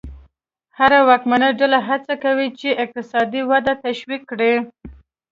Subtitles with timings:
[0.77, 4.53] هره واکمنه ډله هڅه کوي چې اقتصادي وده تشویق کړي.